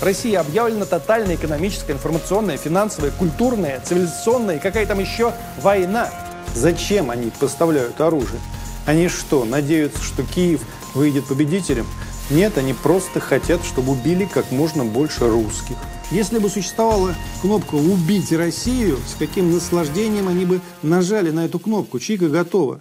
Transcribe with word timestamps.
Россия 0.00 0.40
объявлена 0.40 0.86
тотальная 0.86 1.34
экономическая, 1.34 1.92
информационная, 1.92 2.56
финансовая, 2.56 3.10
культурная, 3.10 3.80
цивилизационная 3.80 4.56
и 4.56 4.60
какая 4.60 4.86
там 4.86 4.98
еще 4.98 5.34
война. 5.60 6.08
Зачем 6.54 7.10
они 7.10 7.30
поставляют 7.38 8.00
оружие? 8.00 8.40
Они 8.86 9.08
что, 9.08 9.44
надеются, 9.44 10.02
что 10.02 10.22
Киев 10.22 10.62
выйдет 10.94 11.26
победителем? 11.26 11.86
Нет, 12.30 12.56
они 12.56 12.72
просто 12.72 13.20
хотят, 13.20 13.62
чтобы 13.64 13.92
убили 13.92 14.24
как 14.24 14.50
можно 14.50 14.84
больше 14.84 15.28
русских. 15.28 15.76
Если 16.10 16.38
бы 16.38 16.48
существовала 16.48 17.14
кнопка 17.42 17.74
«Убить 17.74 18.32
Россию», 18.32 18.98
с 19.06 19.16
каким 19.18 19.52
наслаждением 19.52 20.28
они 20.28 20.44
бы 20.44 20.60
нажали 20.82 21.30
на 21.30 21.44
эту 21.44 21.58
кнопку. 21.58 22.00
Чика 22.00 22.28
готова. 22.28 22.80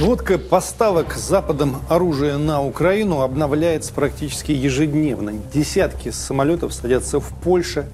Сводка 0.00 0.38
поставок 0.38 1.12
Западом 1.12 1.76
оружия 1.90 2.38
на 2.38 2.64
Украину 2.64 3.20
обновляется 3.20 3.92
практически 3.92 4.50
ежедневно. 4.50 5.34
Десятки 5.52 6.08
самолетов 6.08 6.72
садятся 6.72 7.20
в 7.20 7.28
Польше. 7.44 7.86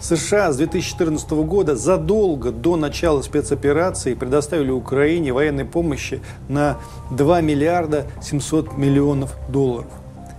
США 0.00 0.52
с 0.52 0.56
2014 0.56 1.30
года 1.32 1.76
задолго 1.76 2.50
до 2.50 2.76
начала 2.76 3.20
спецоперации 3.20 4.14
предоставили 4.14 4.70
Украине 4.70 5.34
военной 5.34 5.66
помощи 5.66 6.22
на 6.48 6.78
2 7.10 7.42
миллиарда 7.42 8.06
700 8.22 8.78
миллионов 8.78 9.36
долларов. 9.50 9.92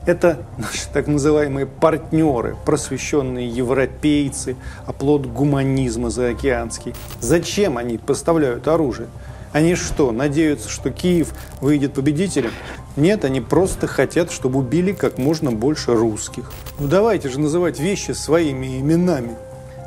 Это 0.08 0.40
наши 0.58 0.90
так 0.92 1.06
называемые 1.06 1.68
партнеры, 1.68 2.58
просвещенные 2.66 3.48
европейцы, 3.48 4.56
оплот 4.88 5.28
гуманизма 5.28 6.10
заокеанский. 6.10 6.96
Зачем 7.20 7.78
они 7.78 8.00
поставляют 8.00 8.68
оружие? 8.68 9.08
Они 9.54 9.76
что, 9.76 10.12
надеются, 10.12 10.70
что 10.70 10.92
Киев 10.92 11.34
выйдет 11.60 11.94
победителем? 11.94 12.52
Нет, 12.96 13.26
они 13.26 13.42
просто 13.42 13.86
хотят, 13.86 14.32
чтобы 14.32 14.60
убили 14.60 14.94
как 14.94 15.18
можно 15.18 15.52
больше 15.52 15.94
русских. 15.94 16.52
Ну 16.80 16.88
давайте 16.88 17.30
же 17.30 17.40
называть 17.40 17.80
вещи 17.80 18.12
своими 18.12 18.80
именами. 18.80 19.36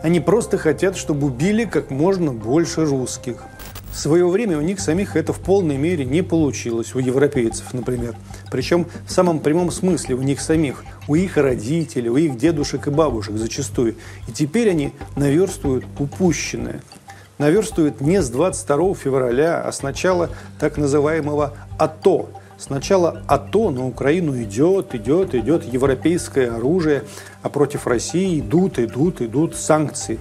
Они 0.03 0.21
просто 0.21 0.59
хотят, 0.59 0.99
чтобы 0.99 1.29
убили 1.29 1.65
как 1.65 1.91
можно 1.91 2.31
больше 2.33 2.85
русских. 2.85 3.43
В 3.91 3.97
свое 3.97 4.29
время 4.29 4.59
у 4.59 4.61
них 4.61 4.81
самих 4.81 5.17
это 5.17 5.33
в 5.33 5.39
полной 5.39 5.79
мере 5.79 6.05
не 6.05 6.21
получилось, 6.21 6.95
у 6.95 6.99
европейцев, 6.99 7.73
например. 7.73 8.17
Причем 8.51 8.87
в 9.07 9.13
самом 9.13 9.39
прямом 9.39 9.71
смысле 9.71 10.17
у 10.17 10.23
них 10.23 10.41
самих, 10.41 10.85
у 11.09 11.15
их 11.15 11.37
родителей, 11.39 12.11
у 12.11 12.17
их 12.17 12.37
дедушек 12.37 12.89
и 12.89 12.91
бабушек 12.91 13.37
зачастую. 13.37 13.95
И 14.29 14.33
теперь 14.33 14.69
они 14.69 14.93
наверстывают 15.17 15.87
упущенное– 15.99 16.83
наверстывает 17.39 18.01
не 18.01 18.23
с 18.23 18.29
22 18.31 18.95
февраля, 18.95 19.63
а 19.63 19.73
с 19.73 19.83
начала 19.83 20.31
так 20.59 20.77
называемого 20.77 21.55
АТО. 21.79 22.29
Сначала 22.57 23.23
АТО 23.27 23.71
на 23.71 23.87
Украину 23.87 24.41
идет, 24.43 24.95
идет, 24.95 25.35
идет 25.35 25.65
европейское 25.65 26.55
оружие, 26.55 27.03
а 27.43 27.49
против 27.49 27.87
России 27.87 28.41
идут, 28.41 28.79
идут, 28.79 29.21
идут 29.21 29.57
санкции. 29.57 30.19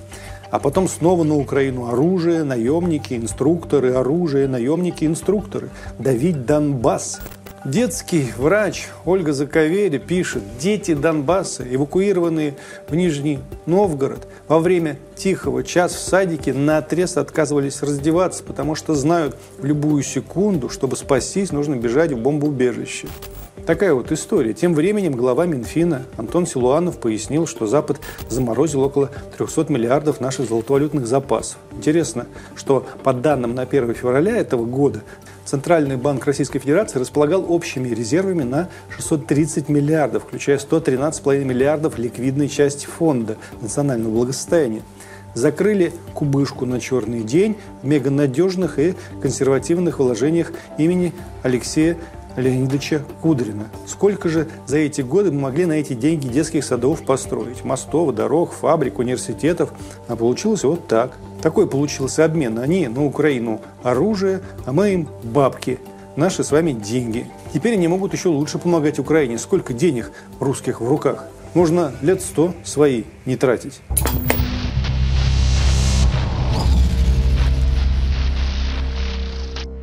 А 0.49 0.59
потом 0.59 0.87
снова 0.87 1.23
на 1.23 1.35
Украину 1.35 1.87
оружие, 1.87 2.43
наемники, 2.43 3.15
инструкторы, 3.15 3.93
оружие, 3.93 4.47
наемники, 4.47 5.05
инструкторы. 5.05 5.69
Давить 5.97 6.45
Донбасс. 6.45 7.21
Детский 7.65 8.33
врач 8.35 8.87
Ольга 9.05 9.31
Заковери 9.31 9.97
пишет, 9.97 10.43
дети 10.59 10.93
Донбасса, 10.93 11.63
эвакуированные 11.63 12.55
в 12.89 12.93
Нижний 12.93 13.39
Новгород, 13.65 14.27
во 14.49 14.59
время 14.59 14.97
тихого 15.15 15.63
час 15.63 15.93
в 15.93 15.99
садике 15.99 16.53
на 16.53 16.79
отрез 16.79 17.15
отказывались 17.15 17.81
раздеваться, 17.81 18.43
потому 18.43 18.75
что 18.75 18.95
знают, 18.95 19.37
в 19.59 19.63
любую 19.63 20.03
секунду, 20.03 20.67
чтобы 20.67 20.97
спастись, 20.97 21.53
нужно 21.53 21.77
бежать 21.77 22.11
в 22.11 22.17
бомбоубежище. 22.17 23.07
Такая 23.65 23.93
вот 23.93 24.11
история. 24.11 24.53
Тем 24.53 24.73
временем 24.73 25.13
глава 25.13 25.45
Минфина 25.45 26.03
Антон 26.17 26.45
Силуанов 26.45 26.97
пояснил, 26.97 27.47
что 27.47 27.65
Запад 27.65 27.97
заморозил 28.27 28.81
около 28.81 29.09
300 29.37 29.71
миллиардов 29.71 30.19
наших 30.19 30.49
золотовалютных 30.49 31.07
запасов. 31.07 31.59
Интересно, 31.71 32.25
что 32.55 32.85
по 33.03 33.13
данным 33.13 33.55
на 33.55 33.61
1 33.61 33.93
февраля 33.93 34.35
этого 34.35 34.65
года 34.65 35.01
Центральный 35.53 35.97
банк 35.97 36.25
Российской 36.25 36.57
Федерации 36.57 36.97
располагал 36.97 37.45
общими 37.47 37.87
резервами 37.87 38.41
на 38.41 38.69
630 38.89 39.69
миллиардов, 39.69 40.23
включая 40.23 40.57
113,5 40.57 41.43
миллиардов 41.43 41.99
ликвидной 41.99 42.49
части 42.49 42.87
фонда 42.87 43.37
национального 43.61 44.11
благосостояния. 44.11 44.81
Закрыли 45.35 45.93
кубышку 46.15 46.65
на 46.65 46.79
черный 46.79 47.21
день 47.21 47.55
в 47.83 47.85
меганадежных 47.85 48.79
и 48.79 48.95
консервативных 49.21 49.99
вложениях 49.99 50.53
имени 50.79 51.13
Алексея 51.43 51.97
Леонидовича 52.35 53.03
Кудрина. 53.21 53.69
Сколько 53.85 54.29
же 54.29 54.47
за 54.65 54.77
эти 54.77 55.01
годы 55.01 55.31
мы 55.31 55.41
могли 55.41 55.67
на 55.67 55.73
эти 55.73 55.93
деньги 55.93 56.27
детских 56.29 56.65
садов 56.65 57.05
построить? 57.05 57.63
Мостов, 57.63 58.15
дорог, 58.15 58.53
фабрик, 58.53 58.97
университетов. 58.97 59.71
А 60.07 60.15
получилось 60.15 60.63
вот 60.63 60.87
так. 60.87 61.15
Такой 61.43 61.67
получился 61.67 62.23
обмен. 62.23 62.57
Они 62.57 62.87
на 62.87 63.03
Украину 63.03 63.59
оружие, 63.83 64.39
а 64.65 64.71
мы 64.71 64.93
им 64.93 65.09
бабки. 65.23 65.77
Наши 66.15 66.41
с 66.41 66.51
вами 66.51 66.71
деньги. 66.71 67.29
Теперь 67.53 67.73
они 67.73 67.89
могут 67.89 68.13
еще 68.13 68.29
лучше 68.29 68.59
помогать 68.59 68.97
Украине. 68.97 69.37
Сколько 69.37 69.73
денег 69.73 70.13
русских 70.39 70.79
в 70.79 70.87
руках? 70.87 71.25
Можно 71.53 71.91
лет 72.01 72.21
сто 72.21 72.53
свои 72.63 73.03
не 73.25 73.35
тратить. 73.35 73.81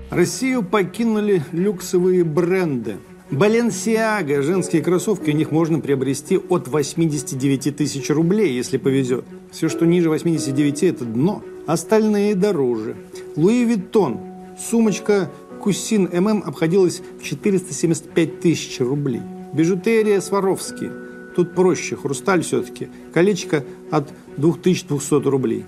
Россию 0.09 0.62
покинули 0.62 1.43
люксовые 1.53 2.25
бренды. 2.25 2.97
Баленсиага, 3.31 4.43
женские 4.43 4.83
кроссовки 4.83 5.31
у 5.31 5.33
них 5.33 5.53
можно 5.53 5.79
приобрести 5.79 6.37
от 6.37 6.67
89 6.67 7.77
тысяч 7.77 8.11
рублей, 8.11 8.53
если 8.53 8.77
повезет. 8.77 9.25
Все, 9.53 9.69
что 9.69 9.87
ниже 9.87 10.09
89, 10.09 10.83
это 10.83 11.05
дно. 11.05 11.43
Остальные 11.67 12.35
дороже. 12.35 12.97
Луи 13.37 13.65
Виттон. 13.65 14.19
Сумочка 14.59 15.31
Кусин 15.63 16.11
ММ 16.13 16.43
обходилась 16.45 17.03
в 17.21 17.25
475 17.25 18.41
тысяч 18.41 18.81
рублей. 18.81 19.23
Бижутерия 19.53 20.21
Сваровски. 20.21 20.91
Тут 21.37 21.55
проще, 21.55 21.95
хрусталь 21.95 22.43
все-таки. 22.43 22.89
Колечко 23.15 23.65
от 23.93 24.09
2200 24.39 25.29
рублей. 25.29 25.65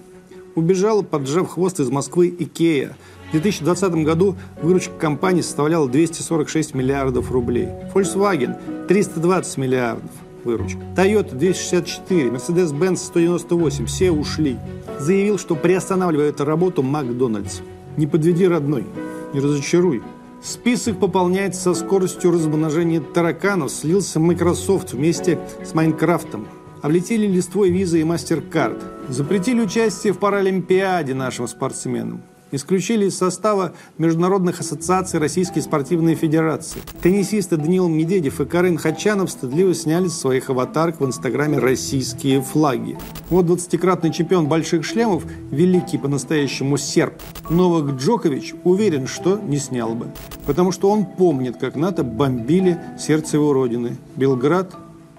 Убежала, 0.56 1.02
поджав 1.02 1.48
хвост 1.48 1.78
из 1.78 1.90
Москвы 1.90 2.34
Икея. 2.36 2.96
В 3.32 3.40
2020 3.40 4.04
году 4.04 4.36
выручка 4.60 4.92
компании 4.98 5.40
составляла 5.40 5.88
246 5.88 6.74
миллиардов 6.74 7.32
рублей. 7.32 7.68
Volkswagen– 7.94 8.86
320 8.88 9.56
миллиардов 9.56 10.10
выручка. 10.44 10.80
Toyota– 10.94 11.34
264, 11.36 12.28
Mercedes-Benz– 12.28 12.96
198, 12.98 13.86
все 13.86 14.10
ушли. 14.10 14.58
Заявил, 14.98 15.38
что 15.38 15.54
приостанавливает 15.54 16.42
работу 16.42 16.82
Макдональдс. 16.82 17.60
Не 17.96 18.06
подведи, 18.06 18.46
родной, 18.46 18.84
не 19.32 19.40
разочаруй. 19.40 20.02
Список 20.42 21.00
пополняется 21.00 21.62
со 21.62 21.74
скоростью 21.74 22.32
размножения 22.32 23.00
тараканов. 23.00 23.70
Слился 23.70 24.20
Microsoft 24.20 24.92
вместе 24.92 25.38
с 25.64 25.72
Майнкрафтом. 25.72 26.46
Облетели 26.82 27.26
листвой 27.26 27.70
виза 27.70 27.96
и 27.96 28.02
MasterCard. 28.02 28.82
Запретили 29.08 29.62
участие 29.62 30.12
в 30.12 30.18
Паралимпиаде 30.18 31.14
нашим 31.14 31.48
спортсменам. 31.48 32.24
Исключили 32.52 33.06
из 33.06 33.16
состава 33.16 33.72
международных 33.96 34.60
ассоциаций 34.60 35.18
Российской 35.18 35.60
спортивной 35.60 36.14
федерации. 36.14 36.82
Теннисисты 37.02 37.56
Даниил 37.56 37.88
Медведев 37.88 38.42
и 38.42 38.44
Карин 38.44 38.76
Хачанов 38.76 39.30
стыдливо 39.30 39.72
сняли 39.72 40.08
с 40.08 40.20
своих 40.20 40.50
аватарок 40.50 41.00
в 41.00 41.06
Инстаграме 41.06 41.58
российские 41.58 42.42
флаги. 42.42 42.98
Вот 43.30 43.46
20-кратный 43.46 44.12
чемпион 44.12 44.48
больших 44.48 44.84
шлемов, 44.84 45.24
великий 45.50 45.96
по-настоящему 45.96 46.76
серб, 46.76 47.14
Новак 47.48 47.96
Джокович 47.96 48.52
уверен, 48.64 49.06
что 49.06 49.38
не 49.38 49.56
снял 49.56 49.94
бы. 49.94 50.08
Потому 50.44 50.72
что 50.72 50.90
он 50.90 51.06
помнит, 51.06 51.56
как 51.56 51.74
НАТО 51.74 52.04
бомбили 52.04 52.78
сердце 52.98 53.38
его 53.38 53.54
родины, 53.54 53.96
Белград 54.16 54.76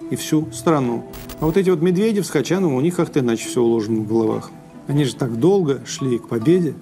и 0.08 0.14
всю 0.14 0.52
страну. 0.52 1.04
А 1.40 1.46
вот 1.46 1.56
эти 1.56 1.68
вот 1.68 1.82
Медведев 1.82 2.26
с 2.26 2.30
Хачановым, 2.30 2.76
у 2.76 2.80
них 2.80 2.94
как-то 2.94 3.18
иначе 3.18 3.48
все 3.48 3.60
уложено 3.60 4.02
в 4.02 4.06
головах. 4.06 4.52
Они 4.86 5.04
же 5.04 5.16
так 5.16 5.38
долго 5.40 5.80
шли 5.86 6.18
к 6.18 6.28
победе. 6.28 6.74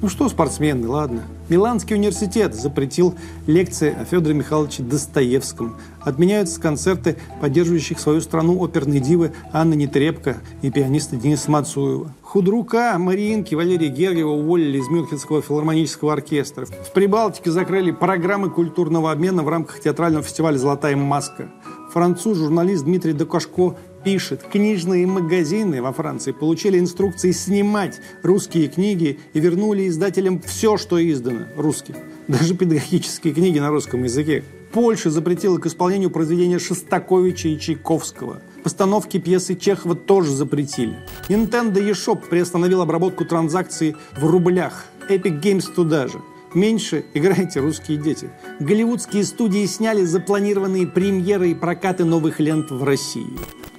Ну 0.00 0.08
что 0.08 0.28
спортсмены, 0.28 0.86
ладно. 0.86 1.22
Миланский 1.48 1.96
университет 1.96 2.54
запретил 2.54 3.16
лекции 3.48 3.96
о 4.00 4.04
Федоре 4.04 4.32
Михайловиче 4.32 4.84
Достоевском. 4.84 5.76
Отменяются 6.00 6.60
концерты 6.60 7.16
поддерживающих 7.40 7.98
свою 7.98 8.20
страну 8.20 8.62
оперной 8.62 9.00
дивы 9.00 9.32
Анны 9.52 9.74
Нетребко 9.74 10.36
и 10.62 10.70
пианиста 10.70 11.16
Дениса 11.16 11.50
Мацуева. 11.50 12.14
Худрука, 12.22 12.96
Мариинки, 12.96 13.56
Валерия 13.56 13.88
Гергиева 13.88 14.30
уволили 14.30 14.78
из 14.78 14.88
Мюнхенского 14.88 15.42
филармонического 15.42 16.12
оркестра. 16.12 16.66
В 16.66 16.92
Прибалтике 16.92 17.50
закрыли 17.50 17.90
программы 17.90 18.50
культурного 18.50 19.10
обмена 19.10 19.42
в 19.42 19.48
рамках 19.48 19.80
театрального 19.80 20.22
фестиваля 20.22 20.58
«Золотая 20.58 20.94
маска». 20.94 21.48
Француз, 21.92 22.36
журналист 22.36 22.84
Дмитрий 22.84 23.14
Докашко 23.14 23.74
пишет, 24.04 24.42
книжные 24.42 25.06
магазины 25.06 25.82
во 25.82 25.92
Франции 25.92 26.32
получили 26.32 26.78
инструкции 26.78 27.32
снимать 27.32 28.00
русские 28.22 28.68
книги 28.68 29.18
и 29.32 29.40
вернули 29.40 29.88
издателям 29.88 30.40
все, 30.40 30.76
что 30.76 30.98
издано 30.98 31.46
русских. 31.56 31.96
Даже 32.26 32.54
педагогические 32.54 33.34
книги 33.34 33.58
на 33.58 33.70
русском 33.70 34.04
языке. 34.04 34.44
Польша 34.72 35.10
запретила 35.10 35.58
к 35.58 35.66
исполнению 35.66 36.10
произведения 36.10 36.58
Шостаковича 36.58 37.48
и 37.48 37.58
Чайковского. 37.58 38.42
Постановки 38.62 39.18
пьесы 39.18 39.54
Чехова 39.54 39.94
тоже 39.94 40.30
запретили. 40.30 40.98
Nintendo 41.28 41.74
eShop 41.74 42.28
приостановил 42.28 42.82
обработку 42.82 43.24
транзакций 43.24 43.96
в 44.16 44.26
рублях. 44.26 44.84
Epic 45.08 45.40
Games 45.40 45.72
туда 45.74 46.06
же. 46.06 46.20
Меньше 46.54 47.04
играйте, 47.14 47.60
русские 47.60 47.98
дети. 47.98 48.30
Голливудские 48.60 49.24
студии 49.24 49.64
сняли 49.66 50.04
запланированные 50.04 50.86
премьеры 50.86 51.50
и 51.50 51.54
прокаты 51.54 52.04
новых 52.04 52.40
лент 52.40 52.70
в 52.70 52.82
России. 52.84 53.26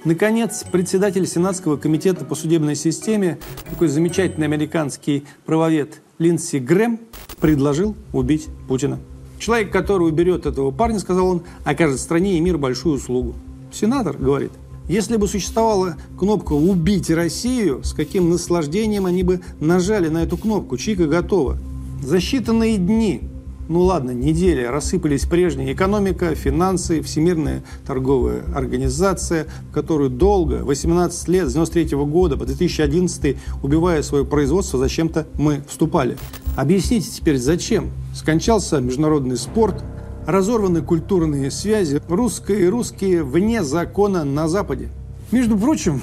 Наконец, 0.04 0.64
председатель 0.70 1.26
Сенатского 1.26 1.76
комитета 1.76 2.24
по 2.24 2.34
судебной 2.34 2.74
системе, 2.74 3.38
такой 3.68 3.88
замечательный 3.88 4.46
американский 4.46 5.24
правовед 5.44 6.00
Линдси 6.18 6.56
Грэм, 6.56 7.00
предложил 7.38 7.94
убить 8.14 8.48
Путина. 8.66 8.98
Человек, 9.38 9.70
который 9.70 10.08
уберет 10.08 10.46
этого 10.46 10.70
парня, 10.70 10.98
сказал 11.00 11.28
он, 11.28 11.42
окажет 11.64 12.00
стране 12.00 12.38
и 12.38 12.40
мир 12.40 12.56
большую 12.56 12.96
услугу. 12.96 13.34
Сенатор 13.72 14.16
говорит, 14.16 14.52
если 14.88 15.18
бы 15.18 15.28
существовала 15.28 15.96
кнопка 16.18 16.54
«Убить 16.54 17.10
Россию», 17.10 17.84
с 17.84 17.92
каким 17.92 18.30
наслаждением 18.30 19.04
они 19.04 19.22
бы 19.22 19.42
нажали 19.60 20.08
на 20.08 20.22
эту 20.22 20.38
кнопку, 20.38 20.78
чика 20.78 21.06
готова. 21.06 21.58
За 22.02 22.16
считанные 22.16 22.78
дни 22.78 23.20
ну 23.70 23.82
ладно, 23.82 24.10
недели 24.10 24.64
рассыпались 24.64 25.26
прежние 25.26 25.74
экономика, 25.74 26.34
финансы, 26.34 27.02
Всемирная 27.02 27.62
торговая 27.86 28.42
организация, 28.52 29.46
в 29.70 29.72
которую 29.72 30.10
долго, 30.10 30.64
18 30.64 31.28
лет, 31.28 31.48
с 31.48 31.52
93 31.52 31.96
года 31.98 32.36
по 32.36 32.46
2011, 32.46 33.36
убивая 33.62 34.02
свое 34.02 34.24
производство, 34.24 34.76
зачем-то 34.76 35.28
мы 35.34 35.62
вступали. 35.68 36.18
Объясните 36.56 37.12
теперь, 37.12 37.38
зачем? 37.38 37.92
Скончался 38.12 38.80
международный 38.80 39.36
спорт, 39.36 39.84
разорваны 40.26 40.82
культурные 40.82 41.52
связи, 41.52 42.02
русские 42.08 42.62
и 42.62 42.66
русские 42.66 43.22
вне 43.22 43.62
закона 43.62 44.24
на 44.24 44.48
Западе. 44.48 44.88
Между 45.30 45.56
прочим, 45.56 46.02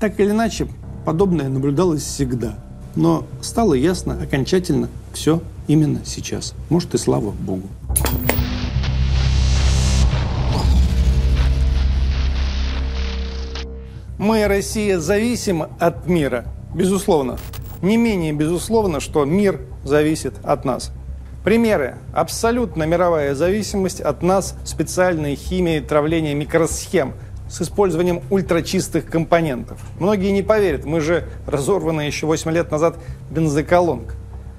так 0.00 0.18
или 0.18 0.30
иначе, 0.30 0.66
подобное 1.04 1.48
наблюдалось 1.48 2.02
всегда. 2.02 2.58
Но 2.96 3.24
стало 3.42 3.74
ясно 3.74 4.18
окончательно 4.20 4.88
все 5.16 5.40
именно 5.66 6.02
сейчас. 6.04 6.54
Может 6.68 6.94
и 6.94 6.98
слава 6.98 7.30
Богу. 7.30 7.68
Мы, 14.18 14.46
Россия, 14.46 14.98
зависим 14.98 15.64
от 15.78 16.06
мира, 16.06 16.44
безусловно. 16.74 17.38
Не 17.82 17.96
менее 17.96 18.32
безусловно, 18.32 19.00
что 19.00 19.24
мир 19.24 19.60
зависит 19.84 20.34
от 20.42 20.64
нас. 20.64 20.92
Примеры. 21.44 21.96
Абсолютно 22.12 22.84
мировая 22.84 23.34
зависимость 23.34 24.00
от 24.00 24.22
нас 24.22 24.56
специальной 24.64 25.34
химией 25.34 25.80
травления 25.80 26.34
микросхем 26.34 27.14
с 27.48 27.62
использованием 27.62 28.20
ультрачистых 28.30 29.06
компонентов. 29.06 29.80
Многие 29.98 30.32
не 30.32 30.42
поверят, 30.42 30.84
мы 30.84 31.00
же 31.00 31.28
разорваны 31.46 32.02
еще 32.02 32.26
8 32.26 32.50
лет 32.50 32.70
назад 32.70 32.98
бензоколонка. 33.30 34.14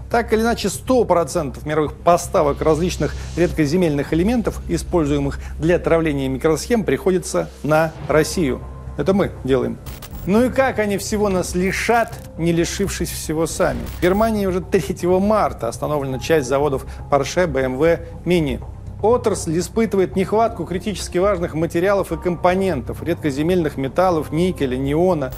Так 0.10 0.32
или 0.32 0.42
иначе, 0.42 0.70
100% 0.70 1.68
мировых 1.68 1.94
поставок 1.94 2.62
различных 2.62 3.14
редкоземельных 3.36 4.14
элементов, 4.14 4.62
используемых 4.70 5.40
для 5.60 5.76
отравления 5.76 6.30
микросхем, 6.30 6.84
приходится 6.84 7.50
на 7.64 7.92
Россию. 8.08 8.62
Это 8.98 9.14
мы 9.14 9.32
делаем. 9.44 9.78
Ну 10.26 10.44
и 10.46 10.50
как 10.50 10.80
они 10.80 10.98
всего 10.98 11.30
нас 11.30 11.56
лишат, 11.56 12.14
не 12.38 12.52
лишившись 12.52 13.10
всего 13.10 13.48
сами? 13.48 13.80
В 13.98 14.02
Германии 14.02 14.46
уже 14.46 14.60
3 14.60 15.08
марта 15.08 15.70
остановлена 15.70 16.20
часть 16.20 16.48
заводов 16.48 16.86
Porsche, 17.10 17.48
BMW, 17.48 18.00
Mini. 18.26 18.62
Отрасль 19.02 19.58
испытывает 19.60 20.16
нехватку 20.16 20.66
критически 20.66 21.18
важных 21.20 21.54
материалов 21.54 22.12
и 22.12 22.18
компонентов, 22.18 23.04
редкоземельных 23.04 23.78
металлов, 23.78 24.32
никеля, 24.32 24.76
неона. 24.76 25.32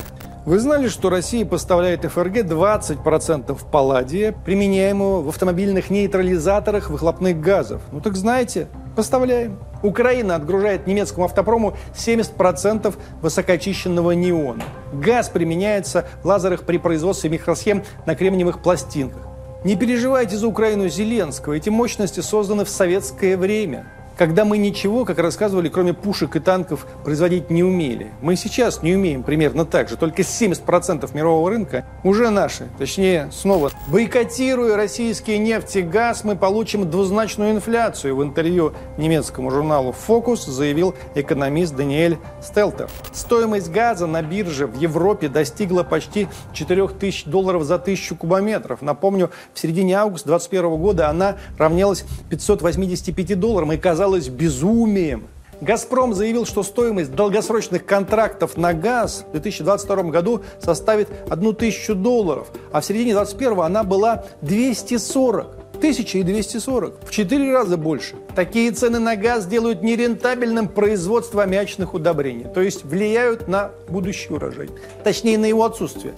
Вы 0.45 0.59
знали, 0.59 0.87
что 0.87 1.09
Россия 1.09 1.45
поставляет 1.45 2.05
ФРГ 2.05 2.45
20% 2.45 3.57
палладия, 3.69 4.31
применяемого 4.31 5.21
в 5.21 5.27
автомобильных 5.27 5.89
нейтрализаторах 5.89 6.89
выхлопных 6.89 7.41
газов? 7.41 7.81
Ну 7.91 7.99
так 7.99 8.15
знаете, 8.15 8.69
поставляем. 8.95 9.59
Украина 9.83 10.35
отгружает 10.35 10.87
немецкому 10.87 11.25
автопрому 11.25 11.75
70% 11.93 12.95
высокоочищенного 13.21 14.11
неона. 14.11 14.63
Газ 14.93 15.27
применяется 15.27 16.05
в 16.23 16.25
лазерах 16.25 16.63
при 16.63 16.77
производстве 16.77 17.29
микросхем 17.29 17.83
на 18.05 18.15
кремниевых 18.15 18.61
пластинках. 18.61 19.21
Не 19.65 19.75
переживайте 19.75 20.37
за 20.37 20.47
Украину 20.47 20.87
Зеленского. 20.87 21.53
Эти 21.53 21.69
мощности 21.69 22.21
созданы 22.21 22.63
в 22.63 22.69
советское 22.69 23.35
время 23.35 23.85
когда 24.19 24.43
мы 24.43 24.57
ничего, 24.57 25.05
как 25.05 25.17
рассказывали, 25.19 25.69
кроме 25.69 25.93
пушек 25.93 26.35
и 26.35 26.41
танков, 26.41 26.85
производить 27.05 27.49
не 27.49 27.63
умели. 27.63 28.11
Мы 28.19 28.35
сейчас 28.35 28.83
не 28.83 28.93
умеем 28.93 29.23
примерно 29.23 29.63
так 29.63 29.87
же, 29.87 29.95
только 29.95 30.23
70% 30.23 31.09
мирового 31.15 31.49
рынка 31.49 31.85
уже 32.03 32.29
наши. 32.29 32.67
Точнее, 32.77 33.29
снова, 33.31 33.71
бойкотируя 33.87 34.75
российские 34.75 35.37
нефть 35.37 35.77
и 35.77 35.81
газ, 35.81 36.25
мы 36.25 36.35
получим 36.35 36.91
двузначную 36.91 37.51
инфляцию. 37.51 38.17
В 38.17 38.21
интервью 38.21 38.73
немецкому 38.97 39.51
журналу 39.51 39.93
«Фокус» 39.93 40.45
заявил 40.45 40.95
экономист 41.15 41.73
Даниэль 41.77 42.17
Стелтер. 42.43 42.89
Стоимость 43.13 43.71
газа 43.71 44.05
на 44.05 44.21
бирже 44.21 44.67
в 44.67 44.77
Европе 44.77 45.29
достигла 45.29 45.83
почти 45.83 46.27
4000 46.51 47.29
долларов 47.29 47.63
за 47.63 47.79
тысячу 47.79 48.17
кубометров. 48.17 48.81
Напомню, 48.81 49.29
в 49.53 49.59
середине 49.59 49.97
августа 49.97 50.27
2021 50.27 50.77
года 50.77 51.09
она 51.09 51.37
равнялась 51.57 52.03
585 52.29 53.39
долларам 53.39 53.71
и 53.71 53.77
казалось 53.77 54.08
казалось 54.09 54.27
безумием. 54.27 55.27
«Газпром» 55.61 56.13
заявил, 56.15 56.45
что 56.45 56.63
стоимость 56.63 57.13
долгосрочных 57.13 57.85
контрактов 57.85 58.57
на 58.57 58.73
газ 58.73 59.25
в 59.27 59.31
2022 59.33 60.03
году 60.03 60.41
составит 60.59 61.09
1000 61.29 61.95
долларов, 61.95 62.47
а 62.71 62.79
в 62.79 62.85
середине 62.85 63.13
2021 63.13 63.59
она 63.59 63.83
была 63.83 64.23
240. 64.41 65.47
1240. 65.75 67.05
В 67.05 67.11
4 67.11 67.53
раза 67.53 67.77
больше. 67.77 68.15
Такие 68.35 68.71
цены 68.71 68.99
на 68.99 69.15
газ 69.15 69.45
делают 69.45 69.83
нерентабельным 69.83 70.67
производство 70.67 71.43
аммиачных 71.43 71.93
удобрений, 71.93 72.45
то 72.53 72.61
есть 72.61 72.83
влияют 72.83 73.47
на 73.47 73.71
будущий 73.89 74.33
урожай. 74.33 74.69
Точнее, 75.03 75.37
на 75.37 75.45
его 75.45 75.65
отсутствие. 75.65 76.15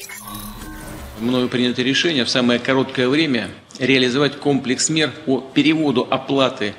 Мною 1.19 1.49
принято 1.49 1.81
решение 1.81 2.23
в 2.23 2.29
самое 2.29 2.59
короткое 2.59 3.09
время 3.09 3.49
реализовать 3.79 4.37
комплекс 4.37 4.89
мер 4.89 5.11
по 5.25 5.41
переводу 5.53 6.07
оплаты 6.09 6.73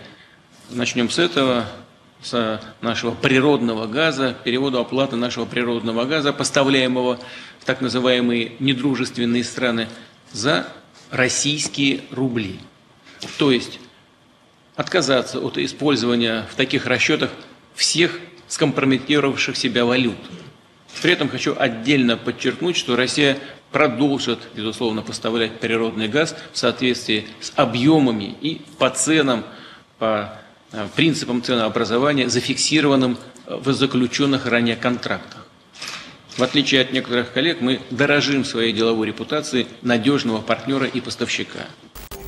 Начнем 0.75 1.11
с 1.11 1.19
этого, 1.19 1.67
с 2.23 2.61
нашего 2.81 3.11
природного 3.11 3.87
газа, 3.87 4.35
переводу 4.43 4.79
оплаты 4.79 5.17
нашего 5.17 5.45
природного 5.45 6.07
газа, 6.07 6.33
поставляемого 6.33 7.19
в 7.59 7.65
так 7.67 7.83
называемые 7.83 8.53
недружественные 8.59 9.45
страны, 9.45 9.89
за 10.33 10.67
российские 11.11 12.01
рубли. 12.11 12.59
То 13.37 13.53
есть 13.53 13.81
отказаться 14.75 15.41
от 15.41 15.59
использования 15.59 16.47
в 16.51 16.55
таких 16.55 16.87
расчетах 16.87 17.31
всех 17.75 18.19
скомпрометировавших 18.49 19.57
себя 19.59 19.85
валют. 19.85 20.17
При 21.03 21.13
этом 21.13 21.29
хочу 21.29 21.55
отдельно 21.59 22.17
подчеркнуть, 22.17 22.79
что 22.79 22.97
Россия 22.97 23.39
продолжит, 23.73 24.39
безусловно, 24.55 25.03
поставлять 25.03 25.61
природный 25.61 26.09
газ 26.09 26.35
в 26.53 26.57
соответствии 26.57 27.27
с 27.41 27.53
объемами 27.57 28.37
и 28.41 28.63
по 28.79 28.89
ценам, 28.89 29.45
по 29.99 30.39
Э, 30.73 30.89
принципом 30.97 31.43
ценообразования, 31.43 32.29
зафиксированным 32.29 33.19
в 33.47 33.73
заключенных 33.73 34.47
ранее 34.47 34.75
контрактах. 34.75 35.47
В 36.37 36.43
отличие 36.43 36.81
от 36.81 36.93
некоторых 36.93 37.33
коллег, 37.33 37.61
мы 37.61 37.81
дорожим 37.91 38.45
своей 38.45 38.73
деловой 38.73 39.09
репутацией 39.09 39.67
надежного 39.83 40.41
партнера 40.41 40.87
и 40.87 41.01
поставщика. 41.03 41.61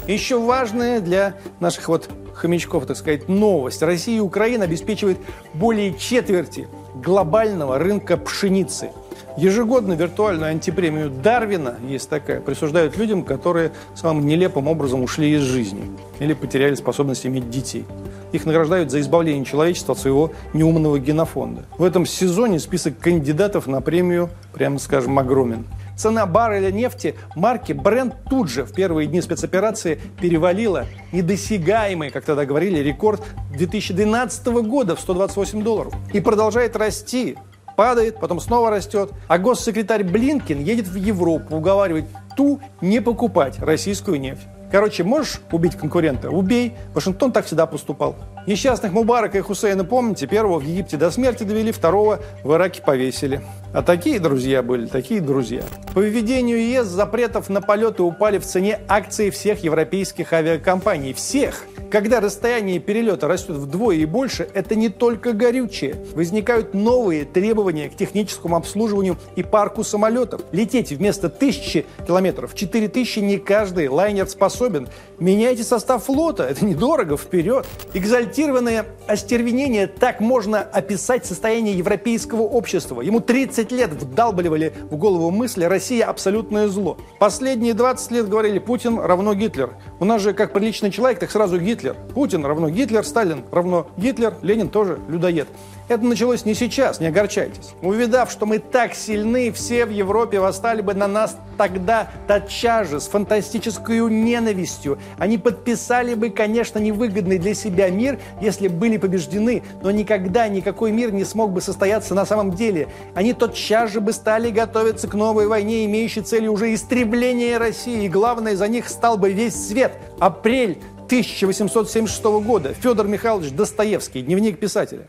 Еще 0.07 0.39
важная 0.39 1.01
для 1.01 1.39
наших 1.61 1.89
вот 1.89 2.11
хомячков, 2.35 2.87
так 2.87 2.99
сказать, 2.99 3.31
новость. 3.31 3.81
Россия 3.81 4.19
и 4.19 4.21
Украина 4.21 4.65
обеспечивают 4.65 5.19
более 5.55 5.97
четверти 5.99 6.69
глобального 6.95 7.79
рынка 7.79 8.19
пшеницы. 8.19 8.91
Ежегодно 9.39 9.95
виртуальную 9.95 10.51
антипремию 10.51 11.09
Дарвина, 11.09 11.79
есть 11.89 12.11
такая, 12.11 12.41
присуждают 12.41 12.99
людям, 12.99 13.25
которые 13.25 13.73
самым 13.95 14.27
нелепым 14.27 14.69
образом 14.69 15.03
ушли 15.03 15.33
из 15.35 15.41
жизни 15.41 15.91
или 16.21 16.35
потеряли 16.35 16.75
способность 16.75 17.25
иметь 17.25 17.49
детей. 17.49 17.87
Их 18.35 18.47
награждают 18.47 18.91
за 18.91 18.99
избавление 18.99 19.45
человечества 19.45 19.93
от 19.93 20.01
своего 20.01 20.33
неумного 20.55 20.99
генофонда. 20.99 21.67
В 21.79 21.85
этом 21.85 22.05
сезоне 22.05 22.59
список 22.59 22.99
кандидатов 22.99 23.69
на 23.69 23.81
премию, 23.81 24.29
прямо 24.53 24.81
скажем, 24.81 25.21
огромен. 25.21 25.65
Цена 25.97 26.27
барреля 26.27 26.73
нефти 26.73 27.15
марки 27.37 27.71
Brent 27.71 28.13
тут 28.29 28.49
же 28.49 28.65
в 28.65 28.73
первые 28.73 29.07
дни 29.07 29.23
спецоперации 29.23 30.01
перевалила 30.21 30.87
недосягаемый, 31.13 32.11
как 32.11 32.25
тогда 32.25 32.45
говорили, 32.45 32.81
рекорд 32.81 33.23
2012 33.53 34.47
года 34.67 34.97
в 34.97 35.01
128 35.01 35.63
долларов. 35.63 35.95
И 36.13 36.19
продолжает 36.21 36.75
расти 36.75 37.37
падает, 37.77 38.19
потом 38.19 38.41
снова 38.41 38.71
растет. 38.71 39.13
А 39.29 39.39
госсекретарь 39.39 40.03
Блинкин 40.03 40.61
едет 40.61 40.89
в 40.89 40.97
Европу 40.97 41.55
уговаривать 41.57 42.07
ту 42.37 42.61
не 42.81 43.01
покупать 43.01 43.61
российскую 43.61 44.21
нефть. 44.21 44.49
Короче, 44.75 45.05
можешь 45.05 45.41
убить 45.53 45.77
конкурента? 45.77 46.31
Убей. 46.31 46.73
Вашингтон 46.95 47.31
так 47.31 47.47
всегда 47.47 47.65
поступал. 47.65 48.17
Несчастных 48.49 48.91
Мубарака 48.91 49.39
и 49.39 49.41
Хусейна, 49.41 49.85
помните, 49.85 50.27
первого 50.27 50.59
в 50.59 50.65
Египте 50.65 50.97
до 50.97 51.13
смерти 51.13 51.45
довели, 51.45 51.71
второго 51.71 52.19
в 52.43 52.53
Ираке 52.53 52.83
повесили. 52.83 53.41
А 53.73 53.83
такие 53.83 54.19
друзья 54.19 54.65
были, 54.65 54.87
такие 54.87 55.21
друзья. 55.21 55.63
По 55.95 56.01
введению 56.01 56.59
ЕС 56.59 56.87
запретов 56.87 57.49
на 57.51 57.61
полеты 57.61 58.03
упали 58.03 58.39
в 58.39 58.45
цене 58.45 58.81
акции 58.89 59.31
всех 59.31 59.63
европейских 59.63 60.33
авиакомпаний. 60.33 61.13
Всех! 61.13 61.67
Когда 61.95 62.19
расстояние 62.19 62.81
перелета 62.81 63.29
растет 63.29 63.55
вдвое 63.55 63.99
и 63.99 64.05
больше, 64.05 64.49
это 64.53 64.75
не 64.75 64.89
только 64.89 65.33
горючее. 65.33 65.95
Возникают 66.17 66.75
новые 66.75 67.25
требования 67.25 67.89
к 67.89 67.95
техническому 67.95 68.57
обслуживанию 68.57 69.17
и 69.37 69.45
парку 69.45 69.85
самолетов. 69.85 70.41
Лететь 70.51 70.91
вместо 70.91 71.29
тысячи 71.29 71.87
километров, 72.05 72.57
четыре 72.57 72.89
тысячи 72.89 73.21
не 73.21 73.39
каждый 73.39 73.87
лайнер 73.87 74.27
способен. 74.27 74.89
Меняйте 75.21 75.63
состав 75.63 76.03
флота, 76.03 76.43
это 76.43 76.65
недорого, 76.65 77.17
вперед. 77.17 77.65
Экзальтированное 77.93 78.87
остервенение, 79.07 79.87
так 79.87 80.19
можно 80.19 80.63
описать 80.63 81.25
состояние 81.25 81.79
европейского 81.79 82.43
общества. 82.43 83.03
Ему 83.03 83.21
30 83.21 83.71
лет 83.71 83.93
вдалбливали 83.93 84.73
в 84.91 84.97
голову 84.97 85.31
мысли 85.31 85.63
«Россия– 85.63 86.07
абсолютное 86.09 86.67
зло». 86.67 86.99
Последние 87.21 87.75
20 87.75 88.11
лет 88.11 88.29
говорили 88.29 88.59
«Путин 88.59 88.99
равно 88.99 89.33
Гитлер». 89.35 89.75
У 90.01 90.05
нас 90.05 90.21
же 90.21 90.35
как 90.35 90.53
приличный 90.53 90.91
человек, 90.91 91.21
так 91.21 91.31
сразу 91.31 91.61
Гитлер 91.61 91.84
Гитлер. 91.85 91.97
Путин 92.15 92.47
равно 92.47 92.71
Гитлер, 92.71 93.05
Сталин 93.05 93.45
равно 93.51 93.87
Гитлер, 93.99 94.35
Ленин 94.43 94.69
тоже 94.69 94.99
людоед. 95.09 95.49
Это 95.87 96.03
началось 96.03 96.47
не 96.47 96.55
сейчас, 96.55 96.99
не 96.99 97.09
огорчайтесь. 97.09 97.75
Увидав, 97.83 98.31
что 98.31 98.47
мы 98.47 98.59
так 98.59 98.95
сильны, 98.95 99.53
все 99.53 99.85
в 99.85 99.91
Европе 99.91 100.41
восстали 100.41 100.81
бы 100.81 100.95
на 100.95 101.07
нас 101.07 101.37
тогда 101.59 102.11
тотчас 102.27 102.89
же, 102.89 103.01
с 103.01 103.07
фантастической 103.07 104.01
ненавистью. 104.01 104.99
Они 105.19 105.37
подписали 105.37 106.15
бы, 106.15 106.31
конечно, 106.31 106.79
невыгодный 106.79 107.39
для 107.39 107.53
себя 107.53 107.91
мир, 107.91 108.19
если 108.41 108.69
были 108.69 108.97
побеждены, 108.97 109.63
но 109.83 109.91
никогда 109.91 110.49
никакой 110.49 110.91
мир 110.91 111.13
не 111.13 111.25
смог 111.25 111.53
бы 111.53 111.61
состояться 111.61 112.15
на 112.15 112.25
самом 112.25 112.53
деле. 112.53 112.89
Они 113.15 113.35
тотчас 113.35 113.93
же 113.93 114.01
бы 114.01 114.15
стали 114.15 114.51
готовиться 114.51 115.07
к 115.07 115.13
новой 115.13 115.47
войне, 115.47 115.85
имеющей 115.85 116.23
целью 116.23 116.53
уже 116.53 116.73
истребление 116.73 117.59
России, 117.59 118.05
и 118.05 118.09
главное, 118.09 118.57
за 118.57 118.69
них 118.69 118.89
стал 118.89 119.19
бы 119.19 119.33
весь 119.33 119.69
свет. 119.69 119.93
Апрель 120.19 120.79
1876 121.21 122.25
года. 122.45 122.75
Федор 122.75 123.07
Михайлович 123.07 123.53
Достоевский, 123.53 124.23
дневник 124.23 124.59
писателя. 124.59 125.03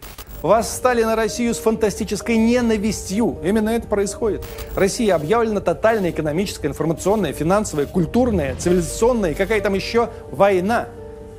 Восстали 0.44 1.04
на 1.04 1.16
Россию 1.16 1.56
с 1.56 1.58
фантастической 1.58 2.38
ненавистью. 2.38 3.40
Именно 3.44 3.70
это 3.70 3.88
происходит. 3.88 4.46
Россия 4.76 5.16
объявлена 5.16 5.62
тотальная 5.62 6.12
экономическая, 6.12 6.68
информационная, 6.68 7.34
финансовая, 7.34 7.88
культурная, 7.88 8.56
цивилизационная 8.56 9.32
и 9.32 9.34
какая 9.34 9.60
там 9.62 9.74
еще 9.74 10.10
война. 10.30 10.90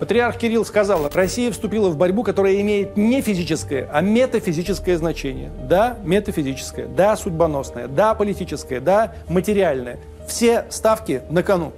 Патриарх 0.00 0.37
Кирилл 0.37 0.64
сказал, 0.64 1.08
Россия 1.14 1.52
вступила 1.52 1.88
в 1.88 1.96
борьбу, 1.96 2.25
которая 2.25 2.61
имеет 2.61 2.96
не 2.96 3.23
физическое, 3.23 3.88
а 3.92 4.00
метафизическое 4.00 4.99
значение. 4.99 5.50
Да, 5.68 5.96
метафизическое, 6.02 6.88
да, 6.88 7.16
судьбоносное, 7.16 7.87
да, 7.87 8.14
политическое, 8.14 8.80
да, 8.80 9.14
материальное. 9.28 9.99
Все 10.26 10.64
ставки 10.70 11.23
на 11.30 11.44
кону. 11.44 11.73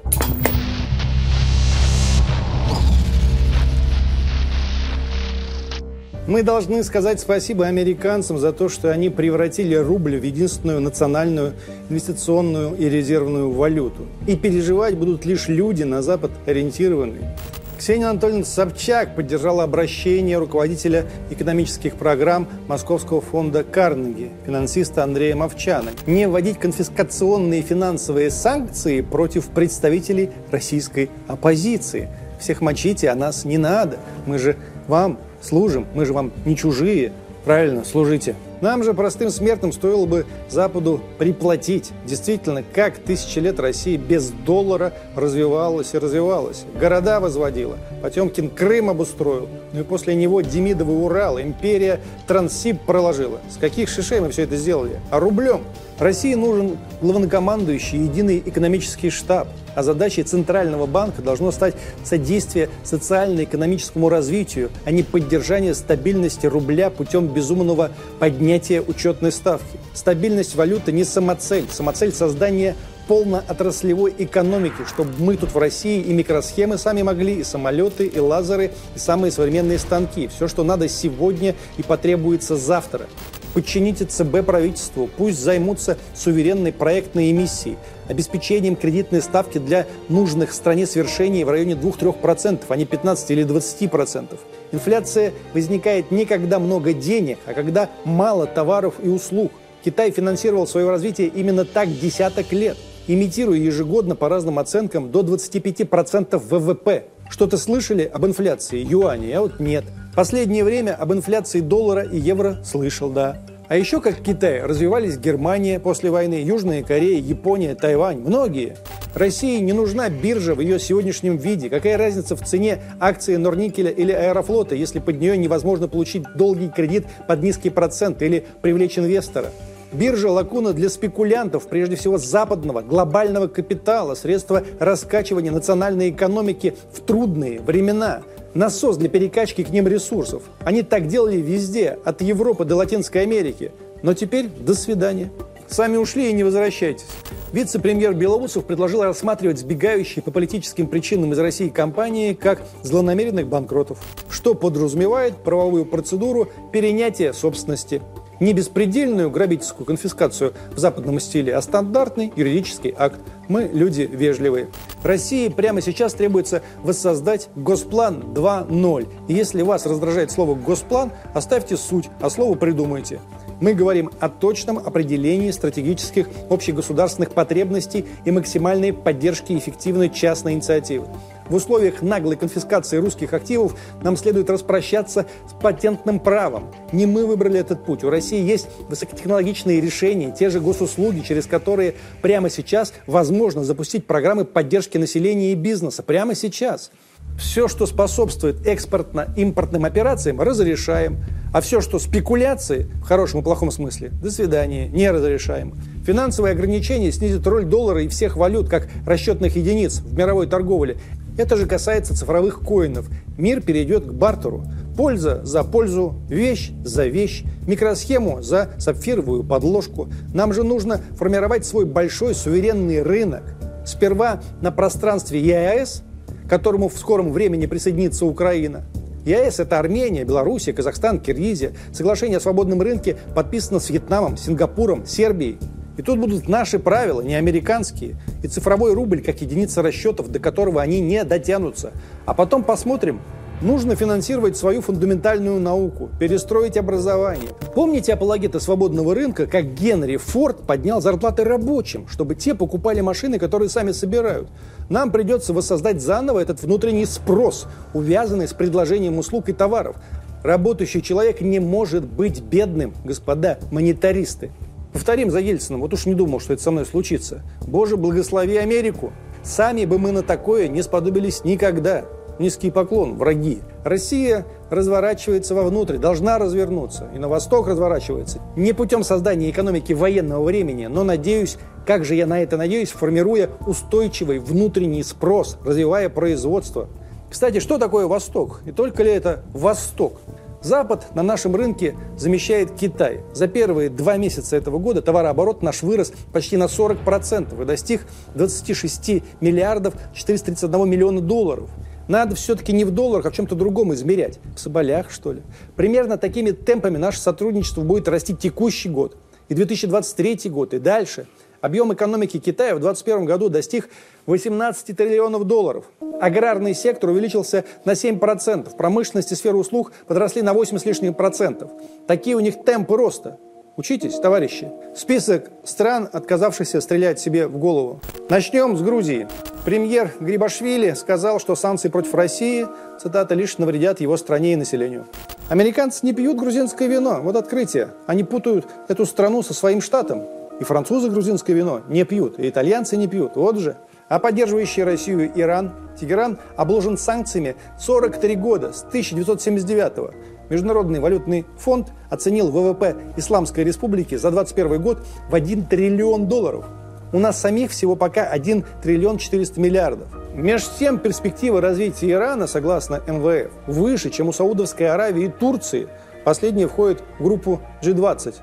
Мы 6.29 6.43
должны 6.43 6.85
сказать 6.85 7.21
спасибо 7.21 7.65
американцам 7.65 8.37
за 8.37 8.53
то, 8.53 8.69
что 8.69 8.93
они 8.93 9.09
превратили 9.09 9.75
рубль 9.75 10.19
в 10.19 10.23
единственную 10.23 10.79
национальную 10.79 11.55
инвестиционную 11.89 12.77
и 12.77 12.87
резервную 12.87 13.51
валюту. 13.51 14.05
И 14.27 14.37
переживать 14.37 14.95
будут 14.95 15.25
лишь 15.25 15.49
люди 15.49 15.85
на 15.85 16.03
Запад 16.03 16.31
ориентированные. 16.45 17.35
Ксения 17.79 18.11
Анатольевна 18.11 18.45
Собчак 18.45 19.17
поддержала 19.17 19.65
обращение 19.65 20.37
руководителя 20.37 21.07
экономических 21.31 21.95
программ 21.95 22.47
Московского 22.67 23.23
фонда 23.23 23.65
Карнеги, 23.65 24.31
финансиста 24.45 25.05
Андрея 25.05 25.35
Мовчана, 25.35 25.93
не 26.07 26.29
вводить 26.29 26.59
конфискационные 26.59 27.63
финансовые 27.63 28.31
санкции 28.31 29.01
против 29.01 29.47
представителей 29.47 30.29
российской 30.51 31.09
оппозиции. 31.27 32.11
Всех 32.39 32.61
мочите, 32.61 33.09
а 33.09 33.15
нас 33.15 33.47
не 33.47 33.57
надо. 33.57 33.97
Мы 34.27 34.39
же 34.39 34.57
вам 34.89 35.19
служим, 35.41 35.87
мы 35.95 36.05
же 36.05 36.13
вам 36.13 36.33
не 36.45 36.57
чужие, 36.57 37.13
правильно, 37.45 37.85
служите. 37.85 38.35
Нам 38.61 38.83
же, 38.83 38.93
простым 38.93 39.31
смертным, 39.31 39.73
стоило 39.73 40.05
бы 40.05 40.27
Западу 40.49 41.01
приплатить. 41.19 41.93
Действительно, 42.05 42.65
как 42.75 42.99
тысячи 42.99 43.39
лет 43.39 43.61
Россия 43.61 43.97
без 43.97 44.31
доллара 44.31 44.93
развивалась 45.15 45.95
и 45.95 45.99
развивалась. 45.99 46.65
Города 46.81 47.21
возводила. 47.21 47.77
Потемкин 48.03 48.51
Крым 48.51 48.91
обустроил. 48.91 49.49
Ну 49.73 49.81
и 49.81 49.83
после 49.85 50.17
него 50.17 50.41
Демидовый 50.41 51.05
Урал. 51.05 51.41
Империя 51.41 52.01
Транссиб 52.27 52.81
проложила. 52.81 53.39
С 53.49 53.59
каких 53.59 53.89
шишей 53.89 54.21
мы 54.21 54.31
все 54.31 54.43
это 54.43 54.57
сделали? 54.57 54.99
А 55.11 55.21
рублем. 55.21 55.61
России 55.99 56.35
нужен 56.35 56.79
главнокомандующий 57.01 57.99
единый 58.05 58.43
экономический 58.45 59.11
штаб, 59.11 59.49
а 59.75 59.83
задачей 59.83 60.23
Центрального 60.23 60.87
банка 60.87 61.23
должно 61.23 61.51
стать 61.51 61.75
содействие 62.05 62.69
социально-экономическому 62.85 64.09
развитию, 64.09 64.71
а 64.85 64.91
не 64.91 65.03
поддержание 65.03 65.75
стабильности 65.75 66.47
рубля 66.47 66.91
путем 66.91 67.27
безумного 67.29 67.91
поднятия 68.19 68.81
учетной 68.81 69.33
ставки. 69.33 69.79
Стабильность 69.95 70.55
валюты 70.55 70.93
не 70.93 71.05
самоцель. 71.05 71.67
Самоцель 71.71 72.13
создания 72.13 72.77
полноотраслевой 73.09 74.15
экономики, 74.19 74.85
чтобы 74.87 75.11
мы 75.19 75.37
тут 75.37 75.53
в 75.55 75.59
России 75.59 76.01
и 76.01 76.13
микросхемы 76.13 76.79
сами 76.79 77.03
могли, 77.03 77.41
и 77.41 77.45
самолеты, 77.45 78.07
и 78.07 78.19
лазеры, 78.21 78.73
и 78.95 78.99
самые 78.99 79.33
современные 79.33 79.79
станки. 79.79 80.29
Все, 80.29 80.47
что 80.47 80.63
надо 80.63 80.89
сегодня 80.89 81.57
и 81.79 81.83
потребуется 81.83 82.57
завтра. 82.57 83.07
Подчините 83.55 84.05
ЦБ 84.05 84.45
правительству, 84.45 85.09
пусть 85.17 85.41
займутся 85.41 85.99
суверенной 86.15 86.73
проектной 86.73 87.31
эмиссией, 87.31 87.77
обеспечением 88.09 88.77
кредитной 88.77 89.23
ставки 89.23 89.59
для 89.59 89.87
нужных 90.09 90.53
стране 90.53 90.87
свершений 90.87 91.45
в 91.45 91.51
районе 91.51 91.73
2-3%, 91.75 92.61
а 92.69 92.77
не 92.77 92.85
15 92.85 93.31
или 93.31 93.45
20%. 93.45 94.39
Инфляция 94.73 95.33
возникает 95.55 96.11
не 96.11 96.25
когда 96.25 96.59
много 96.59 96.93
денег, 96.93 97.39
а 97.47 97.55
когда 97.55 97.91
мало 98.05 98.47
товаров 98.47 98.95
и 99.03 99.09
услуг. 99.09 99.53
Китай 99.85 100.11
финансировал 100.11 100.67
свое 100.67 100.91
развитие 100.91 101.29
именно 101.29 101.65
так 101.65 101.89
десяток 101.89 102.53
лет 102.53 102.77
имитируя 103.09 103.59
ежегодно 103.59 104.15
по 104.15 104.29
разным 104.29 104.59
оценкам 104.61 105.11
до 105.11 105.23
25% 105.23 106.39
ВВП. 106.39 107.07
Что-то 107.31 107.59
слышали 107.59 108.05
об 108.05 108.25
инфляции 108.25 108.85
юаня? 108.87 109.29
Я 109.29 109.41
вот 109.41 109.59
нет. 109.59 109.85
Последнее 110.19 110.65
время 110.65 110.97
об 110.97 111.13
инфляции 111.13 111.61
доллара 111.61 112.03
и 112.03 112.19
евро 112.19 112.59
слышал, 112.65 113.09
да. 113.09 113.37
А 113.69 113.77
еще 113.77 114.01
как 114.01 114.17
Китай 114.17 114.61
развивались 114.61 115.17
Германия 115.17 115.79
после 115.79 116.11
войны, 116.11 116.43
Южная 116.43 116.83
Корея, 116.83 117.21
Япония, 117.21 117.77
Тайвань, 117.77 118.19
многие. 118.19 118.77
России 119.15 119.61
не 119.61 119.73
нужна 119.73 120.09
биржа 120.09 120.57
в 120.57 120.61
ее 120.61 120.81
сегодняшнем 120.81 121.37
виде. 121.37 121.71
Какая 121.71 121.97
разница 121.97 122.35
в 122.35 122.45
цене 122.45 122.81
акции 122.99 123.37
Норникеля 123.37 123.93
или 123.93 124.11
Аэрофлота, 124.11 124.75
если 124.75 124.99
под 124.99 125.21
нее 125.21 125.39
невозможно 125.39 125.87
получить 125.87 126.25
долгий 126.35 126.69
кредит 126.69 127.07
под 127.29 127.41
низкий 127.41 127.71
процент 127.71 128.21
или 128.21 128.45
привлечь 128.61 128.99
инвестора? 128.99 129.53
Биржа– 129.93 130.31
лакуна 130.33 130.73
для 130.73 130.89
спекулянтов, 130.89 131.69
прежде 131.69 131.95
всего 131.95 132.19
западного, 132.19 132.83
глобального 132.83 133.47
капитала, 133.47 134.17
средство 134.17 134.65
раскачивания 134.81 135.53
национальной 135.53 136.11
экономики 136.11 136.75
в 136.93 137.03
трудные 137.03 137.61
времена. 137.61 138.23
Насос 138.59 138.97
для 138.97 139.09
перекачки 139.09 139.63
к 139.63 139.71
ним 139.71 139.87
ресурсов. 139.87 140.43
Они 140.65 140.83
так 140.83 141.07
делали 141.07 141.37
везде, 141.37 141.97
от 142.05 142.23
Европы 142.23 142.65
до 142.65 142.75
Латинской 142.75 143.23
Америки. 143.23 143.71
Но 144.03 144.15
теперь 144.15 144.49
до 144.49 144.75
свидания. 144.75 145.31
Сами 145.69 145.97
ушли 145.97 146.29
и 146.29 146.33
не 146.33 146.43
возвращайтесь. 146.43 147.07
Вице-премьер 147.53 148.15
Белоусов 148.15 148.65
предложил 148.65 149.05
рассматривать 149.05 149.61
сбегающие 149.61 150.25
по 150.25 150.33
политическим 150.33 150.89
причинам 150.89 151.33
из 151.35 151.39
России 151.39 151.69
компании 151.69 152.35
как 152.35 152.61
злонамеренных 152.83 153.47
банкротов, 153.47 154.01
что 154.29 154.55
подразумевает 154.55 155.37
правовую 155.37 155.87
процедуру 155.87 156.49
перенятия 156.73 157.33
собственности. 157.33 158.03
Не 158.41 158.53
беспредельную 158.53 159.31
грабительскую 159.31 159.85
конфискацию 159.85 160.53
в 160.71 160.79
западном 160.79 161.19
стиле, 161.19 161.55
а 161.55 161.63
стандартный 161.63 162.33
юридический 162.37 162.95
акт. 162.97 163.21
Мы 163.49 163.69
люди 163.73 164.03
вежливые. 164.03 164.69
России 165.03 165.49
прямо 165.49 165.81
сейчас 165.81 166.15
требуется 166.15 166.63
воссоздать 166.83 167.49
Госплан 167.57 168.33
2.0. 168.35 169.09
И 169.29 169.35
если 169.35 169.63
вас 169.63 169.87
раздражает 169.87 170.31
слово 170.31 170.55
«госплан», 170.55 171.13
оставьте 171.35 171.77
суть, 171.77 172.09
а 172.21 172.31
слово 172.31 172.55
придумайте. 172.55 173.21
Мы 173.61 173.75
говорим 173.75 174.11
о 174.21 174.29
точном 174.29 174.79
определении 174.79 175.51
стратегических 175.51 176.29
общегосударственных 176.49 177.33
потребностей 177.33 178.07
и 178.25 178.31
максимальной 178.31 178.93
поддержке 178.93 179.59
эффективной 179.59 180.11
частной 180.11 180.53
инициативы. 180.53 181.09
В 181.49 181.55
условиях 181.55 182.03
наглой 182.03 182.37
конфискации 182.37 182.99
русских 182.99 183.33
активов 183.33 183.75
нам 184.03 184.17
следует 184.17 184.51
распрощаться 184.51 185.27
с 185.49 185.53
патентным 185.63 186.21
правом. 186.21 186.71
Не 186.93 187.07
мы 187.07 187.27
выбрали 187.27 187.59
этот 187.59 187.85
путь. 187.85 188.05
У 188.05 188.11
России 188.11 188.43
есть 188.43 188.69
высокотехнологичные 188.89 189.81
решения, 189.81 190.35
те 190.37 190.51
же 190.51 190.61
госуслуги, 190.61 191.21
через 191.21 191.47
которые 191.47 191.95
прямо 192.23 192.51
сейчас 192.51 192.93
возможно 193.07 193.65
запустить 193.65 194.07
программы 194.07 194.45
поддержки 194.45 194.99
населения 194.99 195.53
и 195.53 195.55
бизнеса. 195.55 196.03
Прямо 196.03 196.35
сейчас. 196.35 196.91
Все, 197.39 197.69
что 197.69 197.87
способствует 197.87 198.67
экспортно-импортным 198.67 199.85
операциям, 199.85 200.41
разрешаем. 200.41 201.25
А 201.53 201.61
все, 201.61 201.81
что 201.81 201.99
спекуляции, 201.99 202.91
в 203.01 203.05
хорошем 203.05 203.41
и 203.41 203.43
плохом 203.43 203.71
смысле, 203.71 204.11
до 204.11 204.31
свидания, 204.31 204.89
не 204.89 205.11
разрешаем. 205.11 205.75
Финансовые 206.05 206.53
ограничения 206.53 207.11
снизят 207.11 207.47
роль 207.47 207.65
доллара 207.65 208.03
и 208.03 208.09
всех 208.09 208.37
валют 208.37 208.69
как 208.69 208.89
расчетных 209.07 209.57
единиц 209.57 210.01
в 210.01 210.17
мировой 210.17 210.47
торговле. 210.47 210.99
Это 211.39 211.57
же 211.57 211.67
касается 211.67 212.19
цифровых 212.19 212.63
коинов. 212.63 213.09
Мир 213.39 213.63
перейдет 213.63 214.05
к 214.05 214.13
бартеру. 214.13 214.65
Польза 214.97 215.41
за 215.45 215.63
пользу, 215.63 216.17
вещь 216.29 216.73
за 216.85 217.07
вещь, 217.07 217.45
микросхему 217.69 218.43
за 218.43 218.71
сапфировую 218.79 219.45
подложку. 219.45 220.09
Нам 220.35 220.53
же 220.53 220.65
нужно 220.65 221.01
формировать 221.17 221.65
свой 221.65 221.85
большой 221.85 222.35
суверенный 222.35 223.03
рынок. 223.03 223.45
Сперва 223.87 224.43
на 224.61 224.73
пространстве 224.73 225.41
ЕАЭС, 225.41 226.03
к 226.45 226.51
которому 226.51 226.89
в 226.89 226.99
скором 226.99 227.33
времени 227.33 227.67
присоединится 227.67 228.27
Украина. 228.27 228.85
ЕАЭС– 229.25 229.61
это 229.61 229.79
Армения, 229.79 230.25
Белоруссия, 230.25 230.73
Казахстан, 230.73 231.21
Киргизия. 231.21 231.71
Соглашение 231.93 232.39
о 232.39 232.41
свободном 232.41 232.83
рынке 232.83 233.17
подписано 233.37 233.79
с 233.79 233.91
Вьетнамом, 233.91 234.37
Сингапуром, 234.37 235.07
Сербией. 235.07 235.59
И 235.99 236.03
тут 236.03 236.19
будут 236.19 236.49
наши 236.49 236.79
правила, 236.79 237.21
не 237.21 237.35
американские. 237.35 238.17
И 238.43 238.49
цифровой 238.49 238.95
рубль 238.95 239.21
как 239.21 239.43
единица 239.43 239.83
расчетов, 239.83 240.31
до 240.31 240.39
которого 240.39 240.81
они 240.81 241.01
не 241.01 241.23
дотянутся. 241.25 241.93
А 242.25 242.33
потом 242.33 242.65
посмотрим, 242.65 243.21
Нужно 243.61 243.97
финансировать 243.97 244.57
свою 244.57 244.83
фундаментальную 244.83 245.59
науку, 245.59 246.11
перестроить 246.21 246.77
образование. 246.77 247.51
Помните 247.75 248.13
апологеты 248.13 248.61
свободного 248.61 249.17
рынка, 249.17 249.49
как 249.49 249.75
Генри 249.75 250.17
Форд 250.17 250.65
поднял 250.65 251.01
зарплаты 251.01 251.43
рабочим, 251.43 252.07
чтобы 252.07 252.37
те 252.37 252.55
покупали 252.55 253.01
машины, 253.01 253.41
которые 253.41 253.69
сами 253.69 253.91
собирают? 253.91 254.49
Нам 254.89 255.11
придется 255.11 255.53
воссоздать 255.53 256.01
заново 256.01 256.39
этот 256.39 256.63
внутренний 256.63 257.05
спрос, 257.05 257.67
увязанный 257.95 258.47
с 258.47 258.53
предложением 258.53 259.19
услуг 259.19 259.49
и 259.49 259.53
товаров. 259.53 259.97
Работающий 260.45 261.03
человек 261.03 261.41
не 261.41 261.59
может 261.59 262.05
быть 262.05 262.41
бедным, 262.41 262.95
господа 263.05 263.59
монетаристы. 263.73 264.53
Повторим 264.99 265.31
за 265.31 265.39
Ельцином, 265.39 265.83
вот 265.83 265.95
уж 265.95 266.07
не 266.07 266.15
думал, 266.15 266.41
что 266.41 266.55
это 266.55 266.61
со 266.61 266.73
мной 266.73 266.85
случится. 266.85 267.43
Боже, 267.65 267.97
благослови 267.97 268.57
Америку. 268.57 269.13
Сами 269.45 269.85
бы 269.85 269.97
мы 269.97 270.11
на 270.11 270.25
такое 270.25 270.67
не 270.67 270.83
сподобились 270.83 271.45
никогда. 271.45 272.05
Низкий 272.41 272.73
поклон, 272.73 273.17
враги. 273.17 273.61
Россия 273.85 274.45
разворачивается 274.71 275.55
вовнутрь, 275.55 275.99
должна 275.99 276.37
развернуться. 276.39 277.07
И 277.15 277.21
на 277.21 277.29
восток 277.29 277.69
разворачивается. 277.69 278.41
Не 278.57 278.73
путем 278.73 279.05
создания 279.05 279.51
экономики 279.51 279.93
военного 279.93 280.43
времени, 280.43 280.87
но, 280.87 281.05
надеюсь, 281.05 281.59
как 281.87 282.05
же 282.05 282.17
я 282.17 282.27
на 282.27 282.43
это 282.43 282.57
надеюсь, 282.57 282.91
формируя 282.91 283.51
устойчивый 283.69 284.41
внутренний 284.41 285.05
спрос, 285.05 285.59
развивая 285.65 286.09
производство. 286.09 286.89
Кстати, 287.31 287.61
что 287.61 287.79
такое 287.79 288.09
Восток? 288.09 288.63
И 288.67 288.73
только 288.73 289.05
ли 289.05 289.13
это 289.13 289.45
Восток? 289.53 290.21
Запад 290.63 291.15
на 291.15 291.23
нашем 291.23 291.55
рынке 291.55 291.97
замещает 292.17 292.73
Китай. 292.73 293.21
За 293.33 293.47
первые 293.47 293.91
два 293.91 294.17
месяца 294.17 294.57
этого 294.57 294.79
года 294.79 295.03
товарооборот 295.03 295.63
наш 295.63 295.83
вырос 295.83 296.13
почти 296.33 296.57
на 296.57 296.65
40% 296.65 297.63
и 297.63 297.65
достиг 297.65 298.03
26 298.35 299.23
миллиардов 299.41 299.95
431 300.15 300.91
миллиона 300.91 301.21
долларов. 301.21 301.71
Надо 302.09 302.35
все-таки 302.35 302.73
не 302.73 302.85
в 302.85 302.91
долларах, 302.91 303.27
а 303.27 303.31
в 303.31 303.35
чем-то 303.35 303.55
другом 303.55 303.95
измерять. 303.95 304.41
В 304.57 304.59
соболях, 304.59 305.11
что 305.11 305.33
ли. 305.33 305.43
Примерно 305.77 306.17
такими 306.17 306.51
темпами 306.51 306.97
наше 306.97 307.21
сотрудничество 307.21 307.83
будет 307.83 308.09
расти 308.09 308.35
текущий 308.35 308.89
год. 308.89 309.17
И 309.49 309.55
2023 309.55 310.51
год, 310.51 310.75
и 310.75 310.79
дальше– 310.79 311.27
Объем 311.61 311.93
экономики 311.93 312.39
Китая 312.39 312.75
в 312.75 312.81
2021 312.81 313.25
году 313.25 313.49
достиг 313.49 313.89
18 314.27 314.97
триллионов 314.97 315.45
долларов. 315.45 315.87
Аграрный 316.21 316.75
сектор 316.75 317.11
увеличился 317.11 317.65
на 317.85 317.93
7%, 317.93 318.77
промышленность 318.77 319.33
и 319.33 319.35
сфера 319.35 319.57
услуг 319.57 319.93
подросли 320.07 320.43
на 320.43 320.53
8 320.53 320.79
с 320.79 320.85
лишним 320.85 321.15
процентов. 321.15 321.71
Такие 322.07 322.37
у 322.37 322.41
них 322.41 322.63
темпы 322.65 322.97
роста. 322.97 323.39
Учитесь, 323.77 324.19
товарищи. 324.19 324.71
Список 324.97 325.51
стран, 325.63 326.09
отказавшихся 326.13 326.81
стрелять 326.81 327.21
себе 327.21 327.47
в 327.47 327.59
голову. 327.59 328.01
Начнем 328.29 328.77
с 328.77 328.83
Грузии. 328.83 329.29
Премьер 329.65 330.13
Грибашвили 330.19 330.95
сказал, 330.95 331.39
что 331.39 331.55
санкции 331.55 331.89
против 331.89 332.15
России, 332.15 332.67
цитата, 333.01 333.35
лишь 333.35 333.59
навредят 333.59 334.01
его 334.01 334.17
стране 334.17 334.55
и 334.55 334.57
населению. 334.57 335.07
Американцы 335.49 336.05
не 336.05 336.13
пьют 336.13 336.37
грузинское 336.37 336.89
вино. 336.89 337.21
Вот 337.23 337.37
открытие. 337.37 337.91
Они 338.07 338.25
путают 338.25 338.67
эту 338.89 339.07
страну 339.07 339.43
со 339.43 339.55
своим 339.55 339.81
штатом. 339.81 340.25
И 340.61 340.65
французы 340.65 341.09
грузинское 341.11 341.55
вино 341.55 341.83
не 341.89 342.05
пьют, 342.05 342.39
и 342.39 342.49
итальянцы 342.49 342.97
не 342.97 343.07
пьют. 343.07 343.37
Вот 343.37 343.59
же. 343.59 343.77
А 344.09 344.19
поддерживающий 344.19 344.85
Россию 344.85 345.31
Иран, 345.35 345.73
Тегеран 346.01 346.39
обложен 346.57 346.97
санкциями 346.97 347.57
43 347.79 348.37
года, 348.37 348.73
с 348.73 348.83
1979 348.83 349.99
-го. 349.99 350.15
Международный 350.49 350.99
валютный 350.99 351.45
фонд 351.59 351.89
оценил 352.09 352.51
ВВП 352.51 352.97
Исламской 353.17 353.65
Республики 353.65 354.17
за 354.17 354.31
2021 354.31 354.83
год 354.83 354.99
в 355.29 355.35
1 355.35 355.67
триллион 355.67 356.27
долларов. 356.27 356.65
У 357.13 357.19
нас 357.19 357.41
самих 357.41 357.71
всего 357.71 357.97
пока 357.97 358.25
1 358.25 358.65
триллион 358.83 359.19
400 359.19 359.61
миллиардов. 359.61 360.09
Между 360.35 360.71
тем, 360.79 360.99
перспектива 360.99 361.61
развития 361.61 362.13
Ирана, 362.13 362.47
согласно 362.47 363.01
МВФ, 363.07 363.51
выше, 363.67 364.11
чем 364.11 364.29
у 364.29 364.33
Саудовской 364.33 364.89
Аравии 364.89 365.25
и 365.25 365.29
Турции. 365.29 365.89
Последние 366.25 366.69
входят 366.69 367.03
в 367.19 367.25
группу 367.25 367.61
G20. 367.83 368.35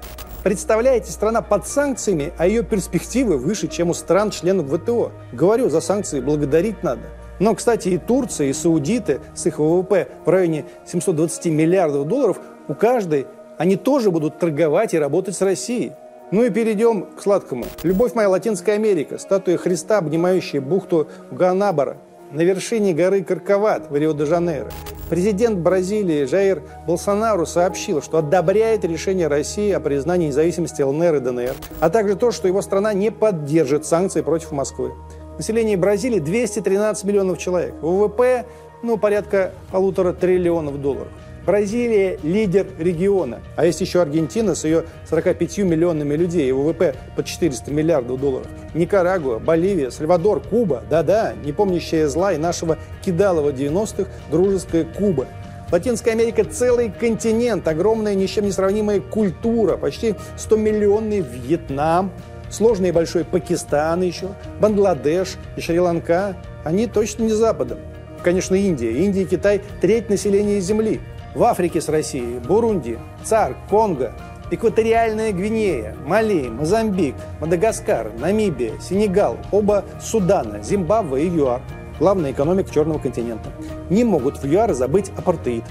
Представляете, 0.46 1.12
страна 1.12 1.42
под 1.42 1.66
санкциями, 1.66 2.32
а 2.38 2.46
ее 2.46 2.62
перспективы 2.62 3.40
выше, 3.40 3.68
чем 3.68 3.90
у 3.90 3.96
стран-членов 3.96 4.68
ВТО. 4.68 5.12
Говорю, 5.34 5.70
за 5.70 5.82
санкции 5.82 6.22
благодарить 6.22 6.84
надо. 6.84 7.02
Но, 7.40 7.56
кстати, 7.56 7.90
и 7.90 7.98
Турция, 7.98 8.50
и 8.50 8.54
саудиты 8.54 9.22
с 9.34 9.48
их 9.48 9.58
ВВП 9.58 10.08
в 10.24 10.30
районе 10.30 10.66
720 10.86 11.48
миллиардов 11.48 12.08
долларов, 12.08 12.40
у 12.68 12.76
каждой 12.76 13.26
они 13.58 13.76
тоже 13.76 14.12
будут 14.12 14.38
торговать 14.38 14.94
и 14.94 15.00
работать 15.00 15.36
с 15.36 15.42
Россией. 15.42 15.94
Ну 16.30 16.44
и 16.44 16.52
перейдем 16.52 17.08
к 17.16 17.24
сладкому. 17.24 17.66
Любовь 17.82 18.14
моя, 18.14 18.30
Латинская 18.30 18.74
Америка, 18.74 19.18
статуя 19.18 19.58
Христа, 19.58 19.98
обнимающая 19.98 20.62
бухту 20.62 21.08
Ганабара, 21.32 21.98
на 22.32 22.42
вершине 22.42 22.94
горы 22.94 23.24
Карковат 23.24 23.90
в 23.90 23.96
Рио-де-Жанейро. 23.96 24.70
Президент 25.10 25.60
Бразилии 25.60 26.26
Жаир 26.26 26.64
Болсонару 26.88 27.46
сообщил, 27.46 28.02
что 28.02 28.18
одобряет 28.18 28.84
решение 28.86 29.28
России 29.28 29.72
о 29.72 29.80
признании 29.80 30.28
независимости 30.28 30.82
ЛНР 30.82 31.16
и 31.16 31.20
ДНР, 31.20 31.54
а 31.80 31.90
также 31.92 32.16
то, 32.16 32.32
что 32.32 32.48
его 32.48 32.62
страна 32.64 32.92
не 32.94 33.12
поддержит 33.12 33.86
санкции 33.86 34.22
против 34.22 34.52
Москвы. 34.52 34.94
Население 35.38 35.78
Бразилии 35.78 36.20
213 36.20 37.04
миллионов 37.04 37.38
человек. 37.38 37.76
ВВП 37.82 38.46
ну, 38.82 38.98
порядка 38.98 39.52
полутора 39.72 40.14
триллионов 40.14 40.82
долларов. 40.82 41.08
Бразилия– 41.46 42.18
лидер 42.24 42.66
региона. 42.80 43.40
А 43.56 43.66
есть 43.66 43.80
еще 43.80 44.02
Аргентина 44.02 44.56
с 44.56 44.64
ее 44.64 44.86
45 45.08 45.60
миллионами 45.60 46.16
людей 46.16 46.50
и 46.50 46.52
ВВП 46.52 46.96
под 47.16 47.26
400 47.26 47.72
миллиардов 47.72 48.20
долларов. 48.20 48.48
Никарагуа, 48.74 49.38
Боливия, 49.38 49.92
Сальвадор, 49.92 50.42
Куба. 50.42 50.84
Да-да, 50.90 51.34
не 51.44 51.52
помнящая 51.52 52.08
зла 52.08 52.34
и 52.34 52.38
нашего 52.38 52.80
кидалова 53.04 53.52
90-х 53.52 54.10
дружеская 54.32 54.86
Куба. 54.86 55.28
Латинская 55.72 56.12
Америка– 56.12 56.44
целый 56.50 56.92
континент, 56.92 57.68
огромная, 57.68 58.16
ни 58.16 58.26
с 58.26 58.30
чем 58.32 58.46
не 58.46 58.52
сравнимая 58.52 59.00
культура, 59.00 59.78
почти 59.78 60.16
100-миллионный 60.38 61.22
Вьетнам, 61.22 62.12
сложный 62.50 62.90
и 62.90 62.92
большой 62.92 63.24
Пакистан 63.24 64.02
еще, 64.02 64.30
Бангладеш 64.60 65.38
и 65.58 65.62
Шри-Ланка. 65.62 66.38
Они 66.64 66.88
точно 66.88 67.24
не 67.24 67.34
Западом. 67.34 67.80
Конечно, 68.24 68.56
Индия. 68.56 68.92
Индия 68.92 69.24
и 69.24 69.26
Китай– 69.26 69.62
треть 69.82 70.10
населения 70.10 70.60
Земли– 70.60 71.02
в 71.36 71.44
Африке 71.44 71.82
с 71.82 71.90
Россией, 71.90 72.40
Бурунди, 72.40 72.98
ЦАР, 73.24 73.56
Конго, 73.70 74.14
Экваториальная 74.52 75.32
Гвинея, 75.32 75.96
Мали, 76.06 76.48
Мозамбик, 76.50 77.16
Мадагаскар, 77.42 78.12
Намибия, 78.18 78.80
Сенегал, 78.80 79.38
оба 79.52 79.84
Судана, 80.02 80.62
Зимбабве 80.64 81.26
и 81.26 81.30
ЮАР, 81.30 81.62
главная 82.00 82.32
экономика 82.32 82.72
Черного 82.72 83.00
континента, 83.00 83.50
не 83.90 84.04
могут 84.04 84.38
в 84.38 84.46
ЮАР 84.46 84.74
забыть 84.74 85.12
апартеид. 85.18 85.64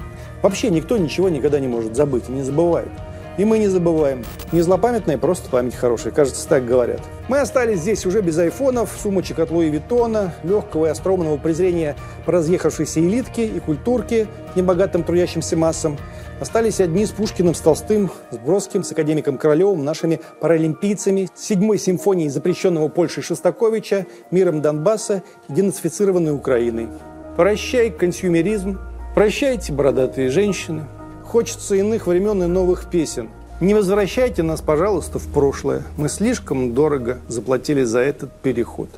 Вообще 0.42 0.70
никто 0.70 0.98
ничего 0.98 1.28
никогда 1.28 1.60
не 1.60 1.68
может 1.68 1.96
забыть 1.96 2.28
и 2.28 2.32
не 2.32 2.42
забывает. 2.42 2.90
И 3.36 3.44
мы 3.44 3.58
не 3.58 3.68
забываем. 3.68 4.24
Не 4.52 4.62
злопамятная, 4.62 5.18
просто 5.18 5.50
память 5.50 5.74
хорошая. 5.74 6.12
Кажется, 6.12 6.48
так 6.48 6.64
говорят. 6.64 7.00
Мы 7.28 7.40
остались 7.40 7.80
здесь 7.80 8.06
уже 8.06 8.20
без 8.20 8.38
айфонов, 8.38 8.90
сумочек 9.02 9.40
от 9.40 9.50
Луи 9.50 9.70
Виттона, 9.70 10.34
легкого 10.44 10.86
и 10.86 10.88
остромного 10.90 11.36
презрения 11.36 11.96
разъехавшейся 12.26 13.00
элитки 13.00 13.40
и 13.40 13.58
культурке 13.58 14.28
небогатым 14.54 15.02
трудящимся 15.02 15.56
массам. 15.56 15.98
Остались 16.40 16.80
одни 16.80 17.06
с 17.06 17.10
Пушкиным, 17.10 17.54
с 17.54 17.60
Толстым, 17.60 18.10
с 18.30 18.38
Бродским, 18.38 18.84
с 18.84 18.92
академиком 18.92 19.38
Королевым, 19.38 19.84
нашими 19.84 20.20
паралимпийцами, 20.40 21.28
седьмой 21.34 21.78
симфонией 21.78 22.28
запрещенного 22.28 22.88
Польшей 22.88 23.22
Шостаковича, 23.22 24.06
миром 24.30 24.60
Донбасса 24.60 25.22
и 25.48 25.52
денацифицированной 25.52 26.32
Украиной. 26.32 26.88
Прощай 27.36 27.90
консюмеризм, 27.90 28.78
прощайте 29.14 29.72
бородатые 29.72 30.30
женщины. 30.30 30.86
Хочется 31.34 31.74
иных 31.74 32.06
времен 32.06 32.44
и 32.44 32.46
новых 32.46 32.88
песен. 32.88 33.28
Не 33.60 33.74
возвращайте 33.74 34.44
нас, 34.44 34.60
пожалуйста, 34.60 35.18
в 35.18 35.26
прошлое. 35.26 35.82
Мы 35.96 36.08
слишком 36.08 36.74
дорого 36.74 37.18
заплатили 37.26 37.82
за 37.82 37.98
этот 37.98 38.30
переход. 38.40 38.88